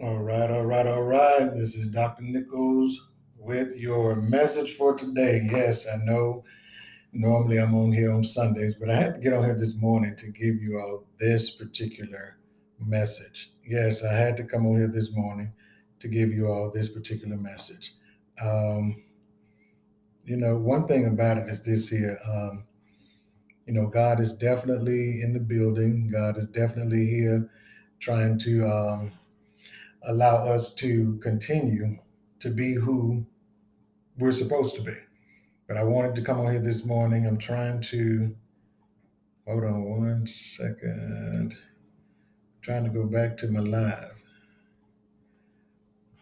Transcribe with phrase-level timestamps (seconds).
[0.00, 1.52] All right, all right, all right.
[1.56, 2.22] This is Dr.
[2.22, 5.40] Nichols with your message for today.
[5.50, 6.44] Yes, I know
[7.12, 10.14] normally I'm on here on Sundays, but I had to get on here this morning
[10.14, 12.38] to give you all this particular
[12.78, 13.50] message.
[13.66, 15.52] Yes, I had to come on here this morning
[15.98, 17.94] to give you all this particular message.
[18.40, 19.02] Um,
[20.24, 22.20] you know, one thing about it is this here.
[22.24, 22.68] Um,
[23.66, 26.06] you know, God is definitely in the building.
[26.06, 27.50] God is definitely here
[27.98, 29.12] trying to um,
[30.02, 31.98] allow us to continue
[32.40, 33.26] to be who
[34.18, 34.96] we're supposed to be.
[35.66, 37.26] But I wanted to come on here this morning.
[37.26, 38.34] I'm trying to
[39.46, 41.54] hold on one second.
[41.54, 44.14] I'm trying to go back to my live.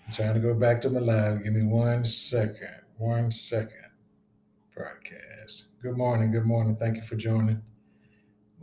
[0.06, 1.44] I'm trying to go back to my live.
[1.44, 2.82] Give me one second.
[2.98, 3.90] One second.
[4.74, 5.80] Broadcast.
[5.82, 6.32] Good morning.
[6.32, 6.76] Good morning.
[6.76, 7.62] Thank you for joining.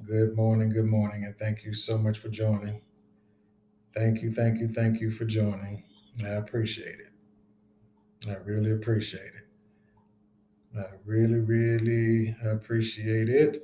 [0.05, 0.70] Good morning.
[0.70, 1.23] Good morning.
[1.25, 2.81] And thank you so much for joining.
[3.95, 5.83] Thank you, thank you, thank you for joining.
[6.23, 8.30] I appreciate it.
[8.30, 10.77] I really appreciate it.
[10.77, 13.63] I really, really appreciate it.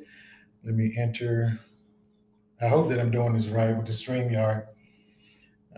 [0.64, 1.60] Let me enter.
[2.62, 4.68] I hope that I'm doing this right with the StreamYard.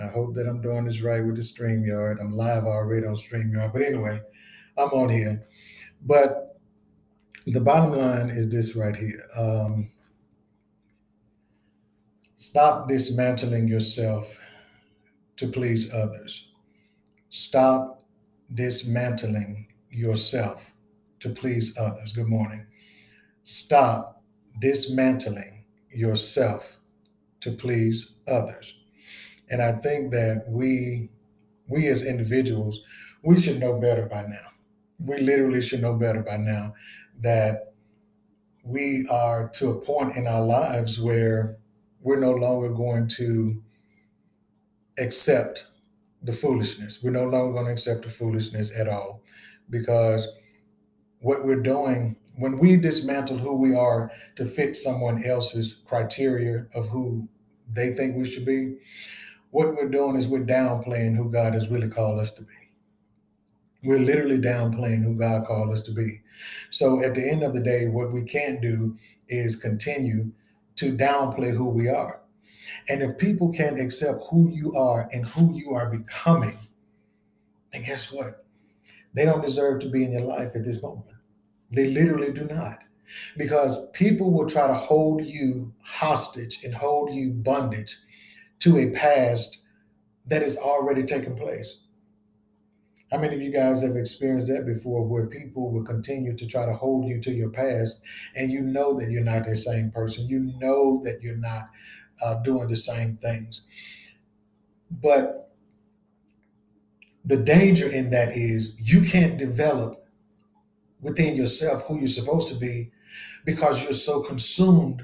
[0.02, 2.20] I hope that I'm doing this right with the StreamYard.
[2.20, 3.72] I'm live already on StreamYard.
[3.72, 4.20] But anyway,
[4.78, 5.46] I'm on here.
[6.02, 6.60] But
[7.46, 9.24] the bottom line is this right here.
[9.38, 9.92] Um,
[12.42, 14.36] stop dismantling yourself
[15.36, 16.50] to please others.
[17.30, 18.02] Stop
[18.56, 20.74] dismantling yourself
[21.20, 22.14] to please others.
[22.14, 22.66] Good morning.
[23.44, 24.24] Stop
[24.60, 26.80] dismantling yourself
[27.42, 28.80] to please others.
[29.52, 31.10] And I think that we
[31.68, 32.82] we as individuals,
[33.22, 34.48] we should know better by now.
[34.98, 36.74] We literally should know better by now
[37.22, 37.74] that
[38.64, 41.58] we are to a point in our lives where
[42.02, 43.62] we're no longer going to
[44.98, 45.66] accept
[46.24, 47.02] the foolishness.
[47.02, 49.24] We're no longer going to accept the foolishness at all
[49.70, 50.28] because
[51.22, 56.88] what we're doing when we dismantle who we are to fit someone else's criteria of
[56.88, 57.28] who
[57.74, 58.78] they think we should be,
[59.52, 62.54] what we're doing is we're downplaying who God has really called us to be.
[63.84, 66.22] We're literally downplaying who God called us to be.
[66.70, 68.98] So at the end of the day, what we can't do
[69.28, 70.32] is continue
[70.78, 72.22] to downplay who we are.
[72.90, 76.58] And if people can't accept who you are and who you are becoming,
[77.72, 78.46] then guess what?
[79.14, 81.12] They don't deserve to be in your life at this moment.
[81.72, 82.84] They literally do not.
[83.38, 87.98] Because people will try to hold you hostage and hold you bondage
[88.60, 89.58] to a past
[90.28, 91.82] that has already taken place.
[93.12, 96.66] How many of you guys have experienced that before where people will continue to try
[96.66, 98.00] to hold you to your past
[98.36, 100.30] and you know that you're not the same person?
[100.30, 101.70] You know that you're not
[102.24, 103.68] uh, doing the same things.
[104.90, 105.52] But
[107.26, 110.08] the danger in that is you can't develop
[111.02, 112.92] within yourself who you're supposed to be
[113.44, 115.04] because you're so consumed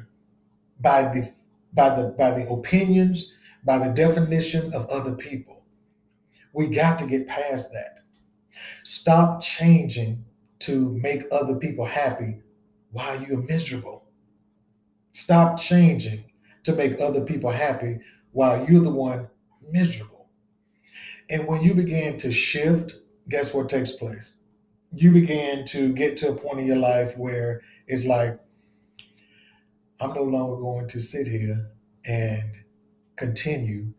[0.80, 1.34] by the
[1.74, 3.34] by the by the opinions
[3.66, 5.57] by the definition of other people
[6.58, 8.00] we got to get past that
[8.84, 10.26] stop changing
[10.60, 12.42] to make other people happy
[12.92, 14.04] while you're miserable
[15.18, 16.24] stop changing
[16.64, 17.98] to make other people happy
[18.34, 19.28] while you're the one
[19.72, 20.28] miserable.
[21.30, 22.98] And when you begin to shift,
[23.28, 24.34] guess what takes place?
[24.94, 28.40] You begin to get to a point in your life where it's like,
[30.00, 31.72] I'm no longer going to sit here
[32.06, 32.44] and
[33.16, 33.94] continue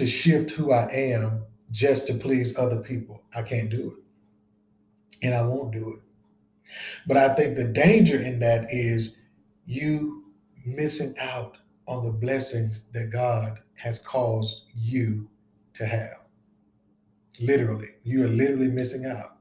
[0.00, 3.22] to shift who I am just to please other people.
[3.34, 5.26] I can't do it.
[5.26, 6.00] And I won't do it.
[7.06, 9.18] But I think the danger in that is
[9.66, 10.24] you
[10.64, 15.28] missing out on the blessings that God has caused you
[15.74, 16.20] to have.
[17.38, 19.36] Literally, you are literally missing out.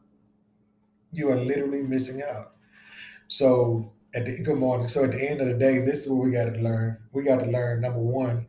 [1.13, 2.53] You are literally missing out.
[3.29, 4.89] So, at the good morning.
[4.89, 6.97] So, at the end of the day, this is what we got to learn.
[7.13, 8.47] We got to learn number one.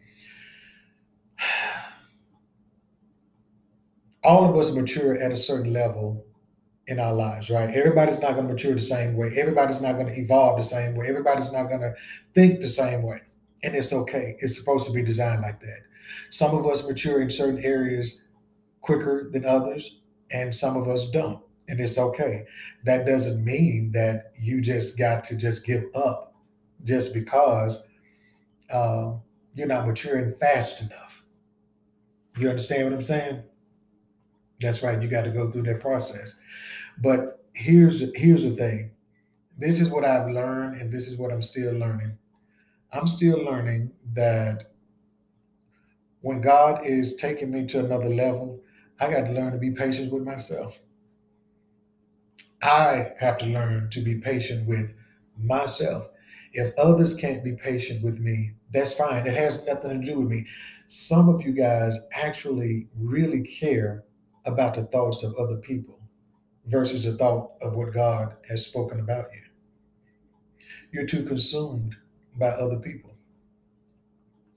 [4.31, 6.25] All of us mature at a certain level
[6.87, 7.75] in our lives, right?
[7.75, 9.33] Everybody's not going to mature the same way.
[9.37, 11.09] Everybody's not going to evolve the same way.
[11.09, 11.93] Everybody's not going to
[12.33, 13.23] think the same way.
[13.65, 14.37] And it's okay.
[14.39, 15.81] It's supposed to be designed like that.
[16.31, 18.29] Some of us mature in certain areas
[18.83, 19.99] quicker than others,
[20.31, 21.43] and some of us don't.
[21.67, 22.45] And it's okay.
[22.85, 26.37] That doesn't mean that you just got to just give up
[26.85, 27.85] just because
[28.73, 29.15] uh,
[29.57, 31.25] you're not maturing fast enough.
[32.39, 33.43] You understand what I'm saying?
[34.61, 35.01] That's right.
[35.01, 36.35] You got to go through that process.
[37.03, 38.91] But here's here's the thing.
[39.59, 42.17] This is what I've learned, and this is what I'm still learning.
[42.93, 44.65] I'm still learning that
[46.23, 48.61] when God is taking me to another level,
[49.01, 50.81] I got to learn to be patient with myself.
[52.63, 54.93] I have to learn to be patient with
[55.39, 56.11] myself.
[56.53, 59.27] If others can't be patient with me, that's fine.
[59.27, 60.47] It has nothing to do with me.
[60.89, 64.05] Some of you guys actually really care
[64.45, 65.99] about the thoughts of other people
[66.67, 69.43] versus the thought of what God has spoken about you.
[70.93, 71.97] You're too consumed
[72.37, 73.15] by other people.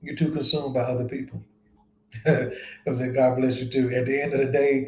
[0.02, 1.44] You're too consumed by other people.
[2.24, 3.90] Because God bless you too.
[3.92, 4.88] At the end of the day,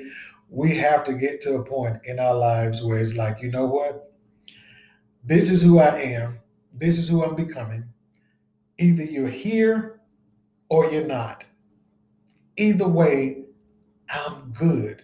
[0.50, 3.66] we have to get to a point in our lives where it's like, you know
[3.66, 4.14] what?
[5.24, 6.40] This is who I am.
[6.74, 7.86] This is who I'm becoming.
[8.78, 10.00] Either you're here
[10.70, 11.46] or you're not.
[12.58, 13.45] Either way,
[14.10, 15.04] I'm good.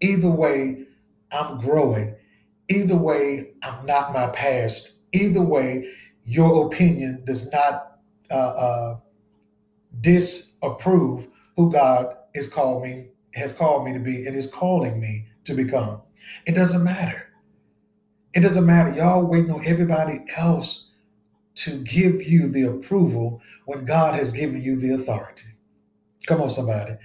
[0.00, 0.84] Either way,
[1.32, 2.16] I'm growing.
[2.68, 4.98] Either way, I'm not my past.
[5.12, 5.90] Either way,
[6.24, 7.98] your opinion does not
[8.30, 8.96] uh, uh,
[10.00, 15.26] disapprove who God is called me has called me to be and is calling me
[15.44, 16.00] to become.
[16.46, 17.28] It doesn't matter.
[18.34, 18.94] It doesn't matter.
[18.94, 20.88] Y'all waiting on everybody else
[21.56, 25.48] to give you the approval when God has given you the authority.
[26.26, 26.96] Come on, somebody.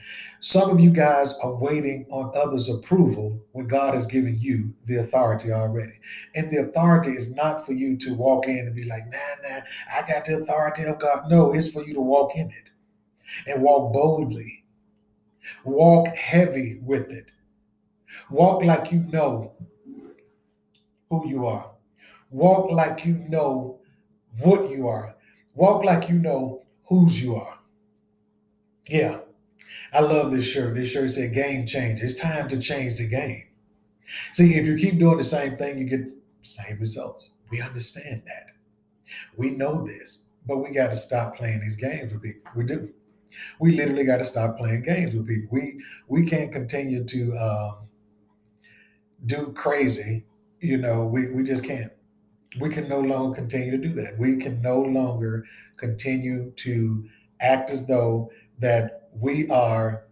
[0.42, 4.98] Some of you guys are waiting on others' approval when God has given you the
[4.98, 5.94] authority already.
[6.36, 9.62] And the authority is not for you to walk in and be like, nah, nah,
[9.96, 11.30] I got the authority of God.
[11.30, 12.72] No, it's for you to walk in it
[13.48, 14.66] and walk boldly,
[15.64, 17.32] walk heavy with it,
[18.30, 19.54] walk like you know
[21.10, 21.72] who you are,
[22.32, 23.80] walk like you know
[24.40, 25.16] what you are,
[25.56, 27.55] walk like you know whose you are.
[28.88, 29.20] Yeah.
[29.94, 30.76] I love this shirt.
[30.76, 32.02] This shirt said game change.
[32.02, 33.46] It's time to change the game.
[34.34, 37.30] See, if you keep doing the same thing, you get the same results.
[37.52, 38.52] We understand that.
[39.38, 42.52] We know this, but we got to stop playing these games with people.
[42.56, 42.90] We do.
[43.60, 45.50] We literally got to stop playing games with people.
[45.52, 47.78] We we can't continue to um,
[49.26, 50.26] do crazy.
[50.60, 51.92] You know, we we just can't.
[52.60, 54.18] We can no longer continue to do that.
[54.18, 55.46] We can no longer
[55.78, 57.10] continue to
[57.42, 60.04] act as though that we are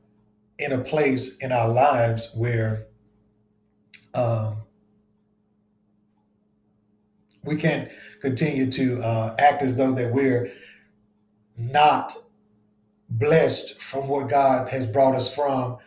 [0.60, 2.86] in a place in our lives where
[4.14, 4.58] um,
[7.44, 7.90] we can't
[8.22, 10.52] continue to uh, act as though that we're
[11.58, 12.14] not
[13.10, 15.78] blessed from what God has brought us from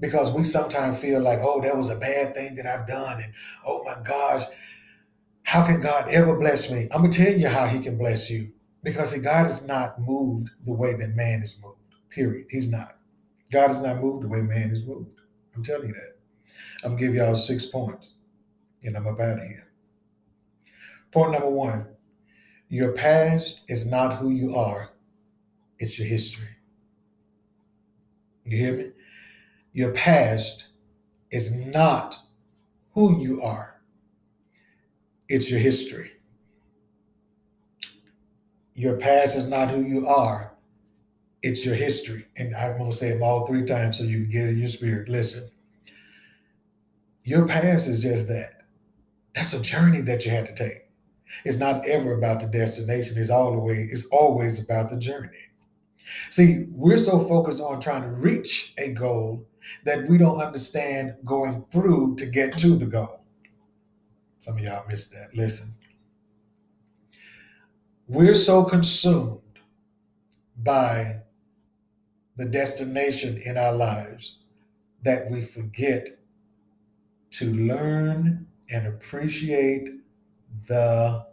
[0.00, 3.22] because we sometimes feel like, oh, that was a bad thing that I've done.
[3.22, 3.32] And
[3.66, 4.42] oh my gosh,
[5.42, 6.88] how can God ever bless me?
[6.92, 8.52] I'm going to tell you how he can bless you
[8.86, 11.80] because see, God is not moved the way that man is moved.
[12.08, 12.46] Period.
[12.48, 12.98] He's not.
[13.50, 15.22] God is not moved the way man is moved.
[15.56, 16.16] I'm telling you that.
[16.84, 18.12] I'm gonna give y'all six points,
[18.84, 19.72] and I'm up out of here.
[21.10, 21.88] Point number one:
[22.68, 24.92] your past is not who you are;
[25.80, 26.56] it's your history.
[28.44, 28.90] You hear me?
[29.72, 30.66] Your past
[31.32, 32.14] is not
[32.92, 33.80] who you are;
[35.28, 36.12] it's your history.
[38.76, 40.52] Your past is not who you are;
[41.42, 42.26] it's your history.
[42.36, 44.68] And I'm going to say them all three times so you can get in your
[44.68, 45.08] spirit.
[45.08, 45.50] Listen,
[47.24, 48.62] your past is just that.
[49.34, 50.86] That's a journey that you had to take.
[51.44, 53.18] It's not ever about the destination.
[53.18, 55.30] It's all the way, it's always about the journey.
[56.30, 59.44] See, we're so focused on trying to reach a goal
[59.84, 63.20] that we don't understand going through to get to the goal.
[64.38, 65.34] Some of y'all missed that.
[65.34, 65.75] Listen.
[68.08, 69.40] We're so consumed
[70.56, 71.22] by
[72.36, 74.38] the destination in our lives
[75.02, 76.08] that we forget
[77.30, 79.88] to learn and appreciate
[80.68, 81.26] the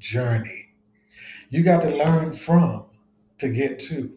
[0.00, 0.70] journey.
[1.48, 2.86] You got to learn from
[3.38, 4.12] to get to.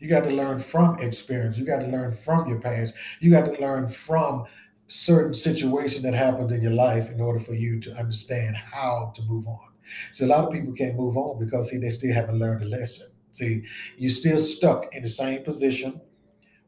[0.00, 1.56] You got to learn from experience.
[1.56, 2.94] You got to learn from your past.
[3.20, 4.44] You got to learn from
[4.88, 9.22] certain situations that happened in your life in order for you to understand how to
[9.22, 9.75] move on.
[10.12, 12.68] So a lot of people can't move on because see they still haven't learned the
[12.68, 13.08] lesson.
[13.32, 13.62] See,
[13.98, 16.00] you're still stuck in the same position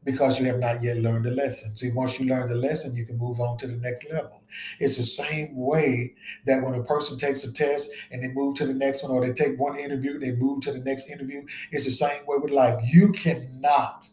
[0.03, 1.75] because you have not yet learned the lesson.
[1.75, 4.41] See, once you learn the lesson, you can move on to the next level.
[4.79, 6.13] It's the same way
[6.45, 9.25] that when a person takes a test and they move to the next one, or
[9.25, 11.45] they take one interview, they move to the next interview.
[11.71, 12.79] It's the same way with life.
[12.83, 14.07] You cannot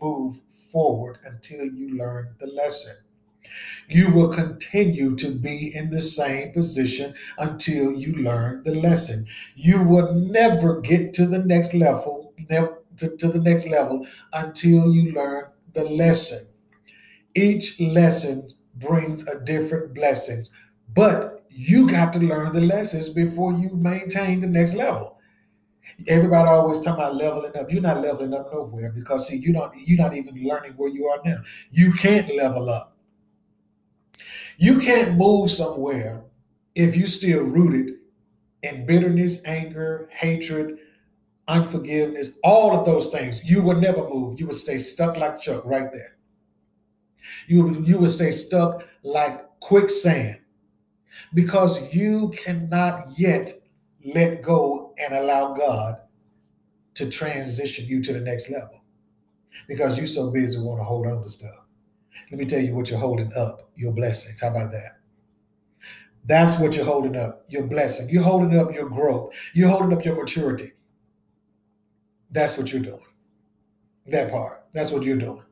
[0.00, 2.96] move forward until you learn the lesson
[3.88, 9.26] you will continue to be in the same position until you learn the lesson.
[9.54, 15.12] You will never get to the next level, to, to the next level until you
[15.12, 16.46] learn the lesson.
[17.34, 20.46] Each lesson brings a different blessing,
[20.94, 25.18] but you got to learn the lessons before you maintain the next level.
[26.08, 27.70] Everybody always talking about leveling up.
[27.70, 31.06] You're not leveling up nowhere because see, you don't you're not even learning where you
[31.06, 31.42] are now.
[31.70, 32.93] You can't level up.
[34.58, 36.22] You can't move somewhere
[36.74, 37.96] if you're still rooted
[38.62, 40.78] in bitterness, anger, hatred,
[41.48, 43.48] unforgiveness, all of those things.
[43.48, 44.40] You will never move.
[44.40, 46.16] You will stay stuck like Chuck right there.
[47.46, 50.38] You, you will stay stuck like quicksand
[51.34, 53.50] because you cannot yet
[54.14, 55.96] let go and allow God
[56.94, 58.82] to transition you to the next level
[59.66, 61.64] because you're so busy want to hold on to stuff.
[62.30, 64.40] Let me tell you what you're holding up your blessings.
[64.40, 64.98] How about that?
[66.26, 68.08] That's what you're holding up your blessing.
[68.08, 69.34] You're holding up your growth.
[69.52, 70.72] You're holding up your maturity.
[72.30, 73.04] That's what you're doing.
[74.06, 74.64] That part.
[74.72, 75.44] That's what you're doing.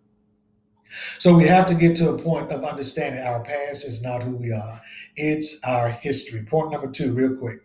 [1.18, 4.36] So we have to get to a point of understanding our past is not who
[4.36, 4.80] we are,
[5.16, 6.42] it's our history.
[6.42, 7.60] Point number two, real quick.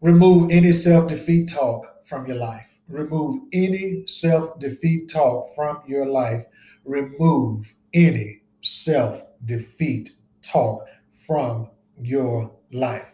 [0.00, 2.78] Remove any self defeat talk from your life.
[2.88, 6.44] Remove any self defeat talk from your life.
[6.84, 10.86] Remove any self defeat talk
[11.26, 11.68] from
[12.00, 13.12] your life.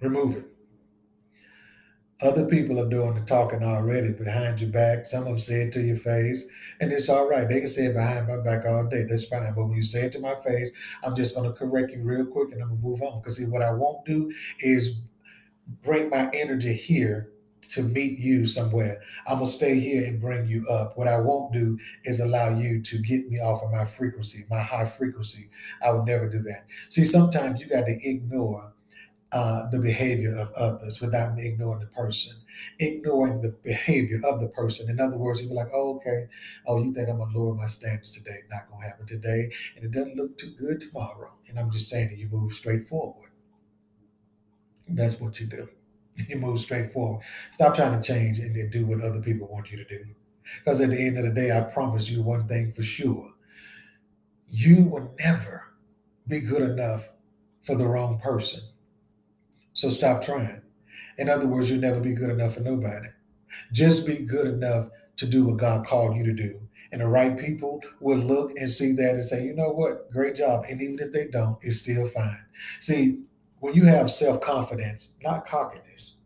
[0.00, 0.44] Remove it.
[2.20, 5.06] Other people are doing the talking already behind your back.
[5.06, 6.48] Some of them say it to your face,
[6.80, 7.48] and it's all right.
[7.48, 9.04] They can say it behind my back all day.
[9.04, 9.54] That's fine.
[9.54, 10.72] But when you say it to my face,
[11.04, 13.20] I'm just going to correct you real quick and I'm going to move on.
[13.20, 15.02] Because see, what I won't do is
[15.84, 17.30] bring my energy here
[17.68, 19.00] to meet you somewhere.
[19.26, 20.96] I'm going to stay here and bring you up.
[20.96, 24.60] What I won't do is allow you to get me off of my frequency, my
[24.60, 25.50] high frequency.
[25.82, 26.66] I would never do that.
[26.88, 28.72] See, sometimes you got to ignore
[29.32, 32.36] uh, the behavior of others without ignoring the person,
[32.78, 34.88] ignoring the behavior of the person.
[34.88, 36.26] In other words, you'd be like, oh, okay,
[36.66, 38.38] oh, you think I'm gonna lower my standards today?
[38.50, 41.36] Not gonna happen today, and it doesn't look too good tomorrow.
[41.48, 43.30] And I'm just saying that you move straight forward.
[44.88, 45.68] That's what you do.
[46.28, 47.22] You move straight forward.
[47.52, 50.04] Stop trying to change and then do what other people want you to do.
[50.64, 53.32] Because at the end of the day, I promise you one thing for sure.
[54.50, 55.64] You will never
[56.26, 57.10] be good enough
[57.62, 58.62] for the wrong person
[59.74, 60.62] so stop trying.
[61.18, 63.08] In other words, you'll never be good enough for nobody.
[63.72, 66.60] Just be good enough to do what God called you to do.
[66.92, 70.36] And the right people will look and see that and say, you know what, great
[70.36, 70.64] job.
[70.68, 72.44] And even if they don't, it's still fine.
[72.80, 73.20] See,
[73.60, 76.16] when you have self confidence, not cockiness,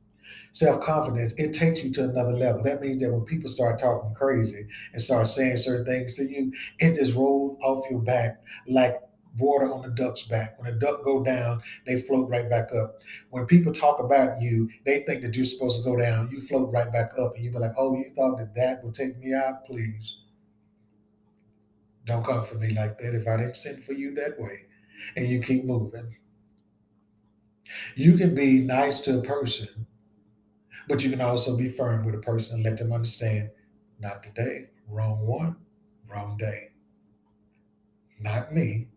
[0.52, 2.62] self confidence, it takes you to another level.
[2.62, 6.52] That means that when people start talking crazy and start saying certain things to you,
[6.78, 9.00] it just rolls off your back like
[9.38, 10.60] water on the duck's back.
[10.60, 13.00] When a duck go down, they float right back up.
[13.30, 16.30] When people talk about you, they think that you're supposed to go down.
[16.30, 18.94] You float right back up, and you be like, "Oh, you thought that that would
[18.94, 19.64] take me out?
[19.64, 20.16] Please,
[22.04, 23.14] don't come for me like that.
[23.14, 24.66] If I didn't send for you that way,
[25.16, 26.14] and you keep moving,
[27.94, 29.86] you can be nice to a person,
[30.88, 33.50] but you can also be firm with a person and let them understand,
[34.00, 35.56] not today, wrong one,
[36.08, 36.68] wrong day."
[38.20, 38.88] Not me,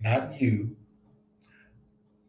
[0.00, 0.76] not you,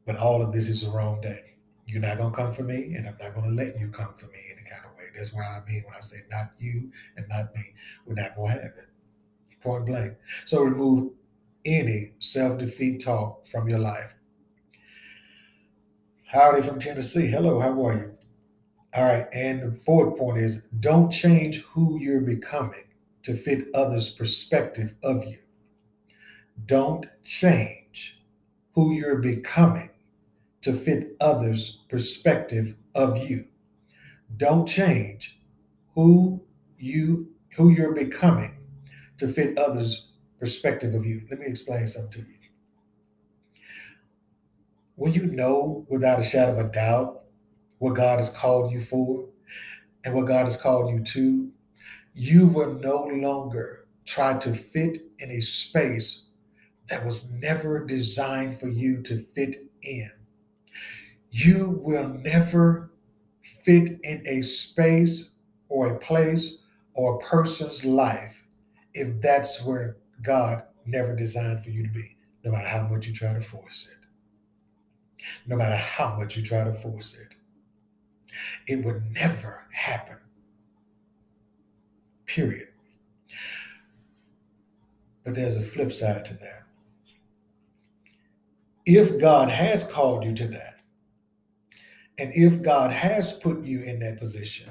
[0.05, 1.55] but all of this is the wrong day.
[1.88, 4.13] You're not going to come for me, and I'm not going to let you come
[4.13, 5.05] for me in any kind of way.
[5.15, 7.63] That's what I mean when I say not you and not me.
[8.05, 8.88] We're not going to have it.
[9.62, 10.13] Point blank.
[10.46, 11.12] So remove
[11.65, 14.13] any self defeat talk from your life.
[16.33, 17.27] Howdy from Tennessee.
[17.27, 18.17] Hello, how are you?
[18.95, 19.27] All right.
[19.33, 22.85] And the fourth point is don't change who you're becoming
[23.21, 25.37] to fit others' perspective of you.
[26.65, 28.19] Don't change
[28.73, 29.91] who you're becoming
[30.61, 33.45] to fit others' perspective of you.
[34.35, 35.39] Don't change
[35.93, 36.43] who
[36.79, 38.57] you who you're becoming
[39.19, 41.27] to fit others' perspective of you.
[41.29, 42.42] Let me explain something to you.
[44.95, 47.23] When you know without a shadow of a doubt
[47.79, 49.25] what God has called you for
[50.03, 51.51] and what God has called you to,
[52.13, 56.27] you will no longer try to fit in a space
[56.89, 60.12] that was never designed for you to fit in.
[61.31, 62.91] You will never
[63.63, 65.35] fit in a space
[65.69, 66.57] or a place
[66.93, 68.43] or a person's life
[68.93, 73.13] if that's where God never designed for you to be, no matter how much you
[73.13, 74.02] try to force it.
[75.47, 77.35] No matter how much you try to force it,
[78.67, 80.17] it would never happen.
[82.25, 82.69] Period.
[85.23, 86.63] But there's a flip side to that
[88.85, 90.81] if God has called you to that,
[92.17, 94.69] and if God has put you in that position,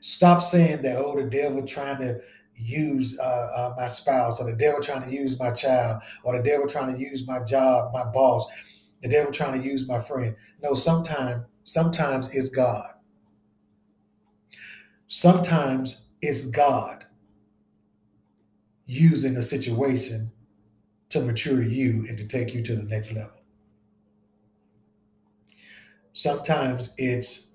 [0.00, 2.20] stop saying that, oh, the devil trying to
[2.54, 6.42] use uh, uh, my spouse, or the devil trying to use my child, or the
[6.42, 8.46] devil trying to use my job, my boss.
[9.02, 10.36] The devil trying to use my friend.
[10.62, 12.90] No, sometimes, sometimes it's God.
[15.08, 17.04] Sometimes it's God
[18.86, 20.30] using a situation
[21.10, 23.32] to mature you and to take you to the next level.
[26.14, 27.52] Sometimes it's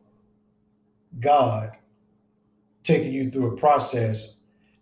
[1.19, 1.71] God
[2.83, 4.35] taking you through a process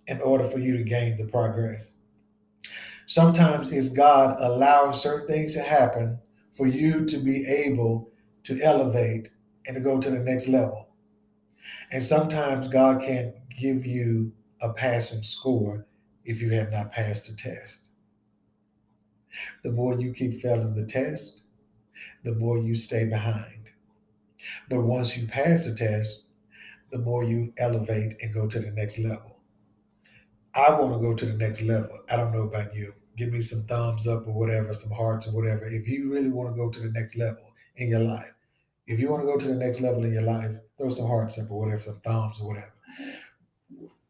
[0.08, 1.94] in order for you to gain the progress.
[3.08, 6.18] Sometimes it's God allowing certain things to happen
[6.56, 8.10] for you to be able
[8.44, 9.30] to elevate
[9.68, 10.90] and to go to the next level.
[11.92, 14.32] And sometimes God can't give you
[14.62, 15.86] a passing score
[16.24, 17.82] if you have not passed the test.
[19.64, 21.42] The more you keep failing the test,
[22.24, 23.70] the more you stay behind.
[24.70, 26.22] But once you pass the test,
[26.92, 29.40] the more you elevate and go to the next level.
[30.54, 32.00] I want to go to the next level.
[32.10, 32.94] I don't know about you.
[33.18, 35.66] Give me some thumbs up or whatever, some hearts or whatever.
[35.66, 38.34] If you really want to go to the next level in your life,
[38.88, 41.40] if you want to go to the next level in your life, throw some hearts
[41.40, 42.74] up or whatever, some thumbs or whatever.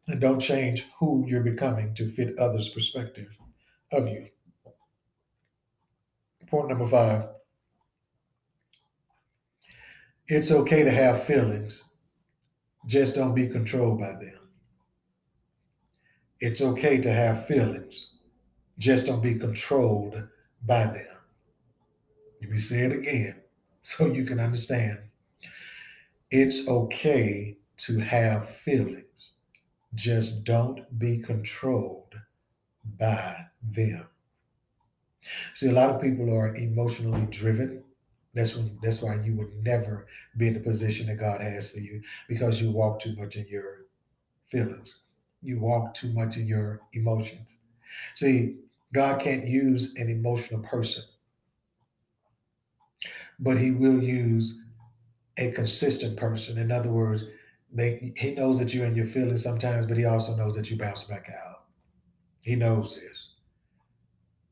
[0.08, 3.36] And don't change who you're becoming to fit others' perspective
[3.92, 4.28] of you.
[6.46, 7.28] Point number five
[10.28, 11.84] it's okay to have feelings,
[12.86, 14.38] just don't be controlled by them.
[16.40, 18.12] It's okay to have feelings,
[18.78, 20.28] just don't be controlled
[20.64, 21.16] by them.
[22.40, 23.42] Let me say it again
[23.82, 25.00] so you can understand.
[26.30, 29.32] It's okay to have feelings,
[29.94, 32.14] just don't be controlled
[32.98, 34.08] by them.
[35.54, 37.82] See, a lot of people are emotionally driven.
[38.34, 40.06] That's when that's why you would never
[40.36, 43.46] be in the position that God has for you because you walk too much in
[43.48, 43.86] your
[44.48, 45.00] feelings.
[45.42, 47.58] You walk too much in your emotions.
[48.14, 48.58] See,
[48.96, 51.02] God can't use an emotional person,
[53.38, 54.58] but He will use
[55.36, 56.56] a consistent person.
[56.56, 57.24] In other words,
[57.70, 60.78] they, He knows that you're in your feelings sometimes, but He also knows that you
[60.78, 61.64] bounce back out.
[62.40, 63.32] He knows this,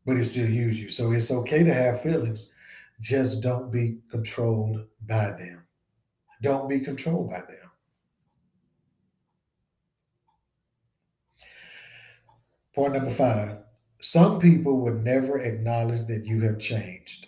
[0.05, 0.91] but He still use you.
[0.91, 2.53] So it's okay to have feelings.
[3.01, 5.67] Just don't be controlled by them.
[6.43, 7.71] Don't be controlled by them.
[12.75, 13.64] Point number five
[14.15, 17.27] some people would never acknowledge that you have changed,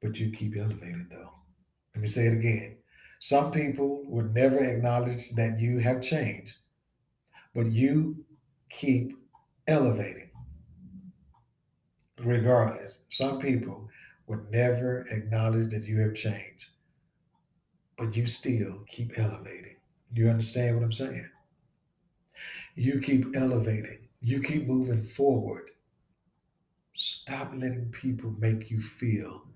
[0.00, 1.34] but you keep elevating, though.
[1.94, 2.78] Let me say it again.
[3.18, 6.56] Some people would never acknowledge that you have changed,
[7.54, 8.24] but you
[8.70, 9.12] keep
[9.68, 10.30] elevating.
[12.20, 13.90] Regardless, some people
[14.26, 16.68] would never acknowledge that you have changed,
[17.98, 19.76] but you still keep elevating.
[20.14, 21.28] You understand what I'm saying?
[22.74, 23.98] You keep elevating.
[24.22, 25.70] You keep moving forward.
[26.94, 29.46] Stop letting people make you feel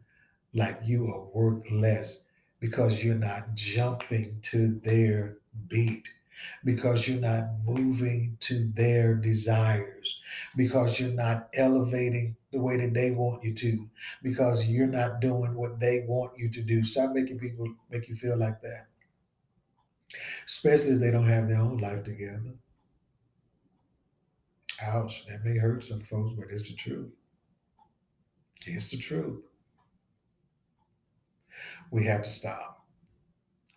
[0.54, 2.22] like you are worth less
[2.60, 5.36] because you're not jumping to their
[5.68, 6.08] beat,
[6.64, 10.22] because you're not moving to their desires,
[10.56, 13.86] because you're not elevating the way that they want you to,
[14.22, 16.82] because you're not doing what they want you to do.
[16.82, 18.86] Stop making people make you feel like that,
[20.46, 22.54] especially if they don't have their own life together.
[24.84, 27.10] Ouch, that may hurt some folks, but it's the truth.
[28.66, 29.42] It's the truth.
[31.90, 32.84] We have to stop.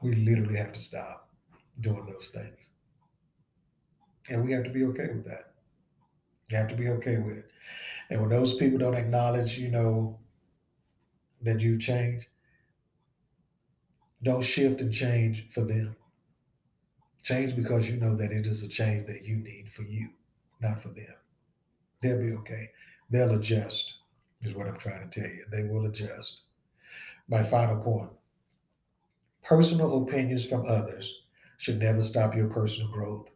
[0.02, 1.30] We literally have to stop
[1.82, 2.72] doing those things.
[4.30, 5.54] And we have to be okay with that.
[6.50, 7.52] You have to be okay with it.
[8.10, 10.20] And when those people don't acknowledge, you know,
[11.42, 12.28] that you've changed,
[14.24, 15.96] don't shift and change for them.
[17.24, 20.10] Change because you know that it is a change that you need for you
[20.62, 21.16] not for them.
[22.02, 22.70] They'll be okay.
[23.10, 23.96] They'll adjust,
[24.42, 25.46] is what I'm trying to tell you.
[25.52, 26.42] They will adjust.
[27.28, 28.10] My final point
[29.44, 31.24] personal opinions from others
[31.58, 33.30] should never stop your personal growth.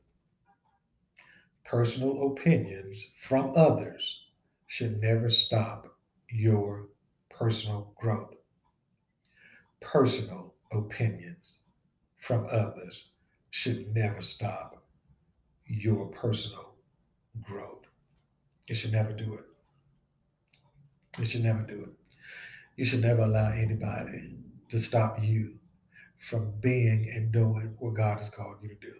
[1.64, 4.26] Personal opinions from others
[4.68, 5.88] should never stop
[6.30, 6.88] your
[7.30, 8.36] personal growth.
[9.80, 11.60] Personal opinions
[12.18, 13.14] from others
[13.50, 14.84] should never stop
[15.66, 16.71] your personal
[17.42, 17.90] growth.
[18.68, 19.46] You should never do it.
[21.20, 21.94] You should never do it.
[22.76, 24.38] You should never allow anybody
[24.70, 25.56] to stop you
[26.18, 28.94] from being and doing what God has called you to do.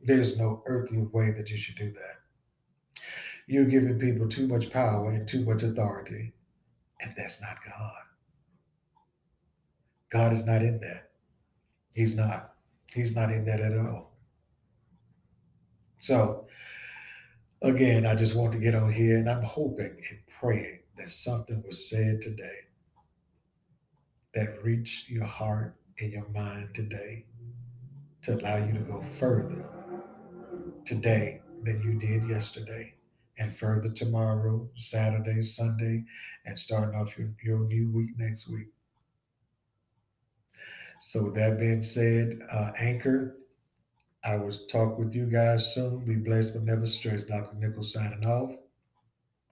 [0.00, 3.02] There's no earthly way that you should do that.
[3.46, 6.32] You're giving people too much power and too much authority,
[7.00, 8.02] and that's not God.
[10.10, 11.10] God is not in that.
[11.94, 12.54] He's not.
[12.92, 14.12] He's not in that at all.
[16.00, 16.46] So
[17.62, 21.62] again, I just want to get on here and I'm hoping and praying that something
[21.66, 22.58] was said today
[24.34, 27.26] that reached your heart and your mind today
[28.22, 29.68] to allow you to go further
[30.84, 32.94] today than you did yesterday
[33.38, 36.04] and further tomorrow, Saturday, Sunday,
[36.44, 38.68] and starting off your, your new week next week.
[41.04, 43.36] So, with that being said, uh, Anchor,
[44.24, 46.04] I will talk with you guys soon.
[46.04, 47.28] Be blessed but never stressed.
[47.28, 47.56] Dr.
[47.56, 48.56] Nichols signing off.